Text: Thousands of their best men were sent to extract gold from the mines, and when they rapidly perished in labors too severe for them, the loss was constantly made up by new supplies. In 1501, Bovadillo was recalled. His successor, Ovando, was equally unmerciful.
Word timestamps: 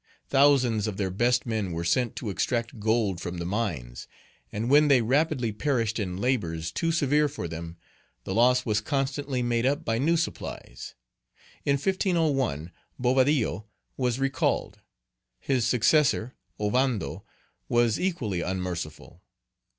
Thousands 0.29 0.87
of 0.87 0.97
their 0.97 1.11
best 1.11 1.45
men 1.45 1.73
were 1.73 1.83
sent 1.83 2.15
to 2.15 2.31
extract 2.31 2.79
gold 2.79 3.21
from 3.21 3.37
the 3.37 3.45
mines, 3.45 4.07
and 4.51 4.67
when 4.67 4.87
they 4.87 4.99
rapidly 5.03 5.51
perished 5.51 5.99
in 5.99 6.17
labors 6.17 6.71
too 6.71 6.91
severe 6.91 7.27
for 7.29 7.47
them, 7.47 7.77
the 8.23 8.33
loss 8.33 8.65
was 8.65 8.81
constantly 8.81 9.43
made 9.43 9.63
up 9.63 9.85
by 9.85 9.99
new 9.99 10.17
supplies. 10.17 10.95
In 11.65 11.73
1501, 11.73 12.71
Bovadillo 12.99 13.65
was 13.95 14.17
recalled. 14.17 14.79
His 15.39 15.67
successor, 15.67 16.33
Ovando, 16.59 17.23
was 17.69 17.99
equally 17.99 18.41
unmerciful. 18.41 19.21